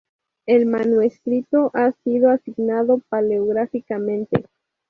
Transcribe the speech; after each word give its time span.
El 0.47 0.65
manuscrito 0.65 1.69
ha 1.75 1.91
sido 2.03 2.31
asignado 2.31 3.03
paleográficamente. 3.07 4.47